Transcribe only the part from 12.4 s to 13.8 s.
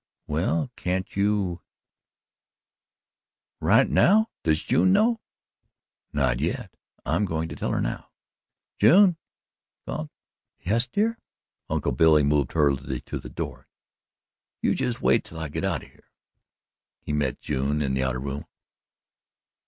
hurriedly to the door.